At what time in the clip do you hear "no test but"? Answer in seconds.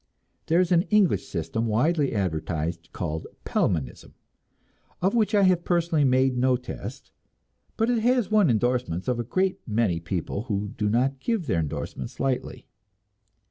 6.35-7.87